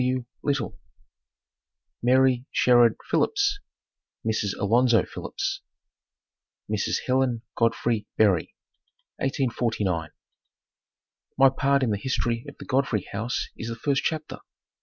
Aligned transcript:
W. 0.01 0.25
Little) 0.41 0.79
MARY 2.01 2.47
SHERRARD 2.49 2.95
PHILLIPS 3.07 3.59
(Mrs. 4.25 4.57
Alonzo 4.57 5.05
Phillips) 5.05 5.61
Mrs. 6.67 7.01
Helen 7.05 7.43
Godfrey 7.55 8.07
Berry 8.17 8.55
1849. 9.17 10.09
My 11.37 11.49
part 11.49 11.83
in 11.83 11.91
the 11.91 11.99
history 11.99 12.43
of 12.49 12.57
the 12.57 12.65
Godfrey 12.65 13.07
house 13.11 13.49
is 13.55 13.67
the 13.67 13.75
first 13.75 14.01
chapter. 14.03 14.39